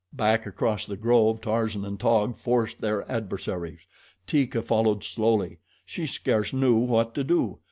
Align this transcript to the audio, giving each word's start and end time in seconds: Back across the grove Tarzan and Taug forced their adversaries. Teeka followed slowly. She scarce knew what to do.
Back 0.13 0.47
across 0.47 0.87
the 0.87 0.97
grove 0.97 1.41
Tarzan 1.41 1.85
and 1.85 1.99
Taug 1.99 2.35
forced 2.35 2.81
their 2.81 3.07
adversaries. 3.07 3.81
Teeka 4.25 4.63
followed 4.63 5.03
slowly. 5.03 5.59
She 5.85 6.07
scarce 6.07 6.51
knew 6.53 6.75
what 6.77 7.13
to 7.13 7.23
do. 7.23 7.59